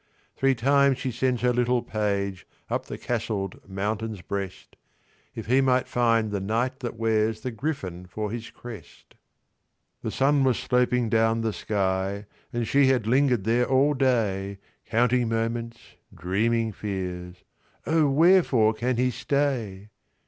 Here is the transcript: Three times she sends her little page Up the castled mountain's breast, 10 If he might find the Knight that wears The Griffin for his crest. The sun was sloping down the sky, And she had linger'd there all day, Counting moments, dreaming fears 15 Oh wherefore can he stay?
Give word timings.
Three 0.35 0.55
times 0.55 0.97
she 0.97 1.11
sends 1.11 1.43
her 1.43 1.53
little 1.53 1.83
page 1.83 2.47
Up 2.71 2.87
the 2.87 2.97
castled 2.97 3.69
mountain's 3.69 4.21
breast, 4.23 4.71
10 5.35 5.39
If 5.39 5.45
he 5.45 5.61
might 5.61 5.87
find 5.87 6.31
the 6.31 6.39
Knight 6.39 6.79
that 6.79 6.97
wears 6.97 7.41
The 7.41 7.51
Griffin 7.51 8.07
for 8.07 8.31
his 8.31 8.49
crest. 8.49 9.13
The 10.01 10.09
sun 10.09 10.43
was 10.43 10.57
sloping 10.57 11.07
down 11.07 11.41
the 11.41 11.53
sky, 11.53 12.25
And 12.51 12.67
she 12.67 12.87
had 12.87 13.05
linger'd 13.05 13.43
there 13.43 13.65
all 13.69 13.93
day, 13.93 14.57
Counting 14.87 15.29
moments, 15.29 15.77
dreaming 16.11 16.71
fears 16.71 17.43
15 17.83 17.93
Oh 17.93 18.09
wherefore 18.09 18.73
can 18.73 18.97
he 18.97 19.11
stay? 19.11 19.89